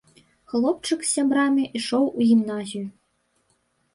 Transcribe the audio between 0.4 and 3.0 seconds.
Хлопчык з сябрам ішоў у гімназію.